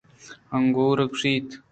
انگُور 0.57 0.97
ءَ 1.03 1.09
گوٛشت 1.11 1.47